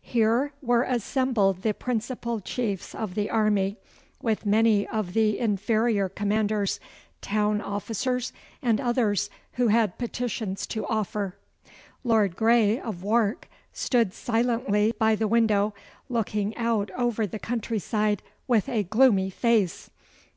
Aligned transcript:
Here 0.00 0.52
were 0.62 0.84
assembled 0.84 1.62
the 1.62 1.74
principal 1.74 2.38
chiefs 2.38 2.94
of 2.94 3.16
the 3.16 3.28
army, 3.28 3.78
with 4.22 4.46
many 4.46 4.86
of 4.86 5.12
the 5.12 5.36
inferior 5.40 6.08
commanders, 6.08 6.78
town 7.20 7.60
officers, 7.60 8.32
and 8.62 8.80
others 8.80 9.28
who 9.54 9.66
had 9.66 9.98
petitions 9.98 10.68
to 10.68 10.86
offer. 10.86 11.34
Lord 12.04 12.36
Grey 12.36 12.78
of 12.78 13.02
Wark 13.02 13.48
stood 13.72 14.14
silently 14.14 14.94
by 15.00 15.16
the 15.16 15.26
window, 15.26 15.74
looking 16.08 16.56
out 16.56 16.92
over 16.92 17.26
the 17.26 17.40
countryside 17.40 18.22
with 18.46 18.68
a 18.68 18.84
gloomy 18.84 19.30
face. 19.30 19.90